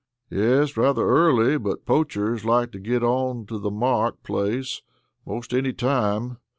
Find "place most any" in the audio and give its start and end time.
4.23-5.73